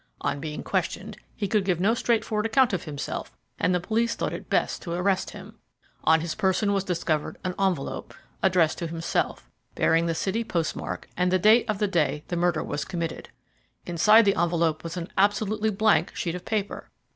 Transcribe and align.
On 0.21 0.39
being 0.39 0.63
questioned 0.63 1.17
he 1.35 1.47
could 1.47 1.63
give 1.63 1.79
no 1.79 1.93
straightforward 1.93 2.47
account 2.47 2.73
of 2.73 2.85
himself, 2.85 3.37
and 3.59 3.71
the 3.75 3.79
police 3.79 4.15
thought 4.15 4.33
it 4.33 4.49
best 4.49 4.81
to 4.81 4.93
arrest 4.93 5.29
him. 5.29 5.59
On 6.05 6.21
his 6.21 6.33
person 6.33 6.73
was 6.73 6.83
discovered 6.83 7.37
an 7.43 7.53
envelope, 7.59 8.15
addressed 8.41 8.79
to 8.79 8.87
himself, 8.87 9.47
bearing 9.75 10.07
the 10.07 10.15
City 10.15 10.43
post 10.43 10.75
mark 10.75 11.07
and 11.15 11.31
the 11.31 11.37
date 11.37 11.69
of 11.69 11.77
the 11.77 11.87
day 11.87 12.23
the 12.29 12.35
murder 12.35 12.63
was 12.63 12.83
committed. 12.83 13.29
Inside 13.85 14.25
the 14.25 14.35
envelope 14.41 14.83
was 14.83 14.97
an 14.97 15.07
absolutely 15.19 15.69
blank 15.69 16.15
sheet 16.15 16.33
of 16.33 16.45
paper. 16.45 16.89